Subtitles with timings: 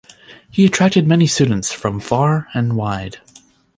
[0.49, 3.19] He attracted many students from far and wide.